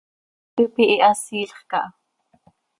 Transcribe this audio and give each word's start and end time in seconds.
Hipi 0.55 0.73
pihiiha, 0.73 1.11
siilx 1.23 1.59
caha. 1.69 1.87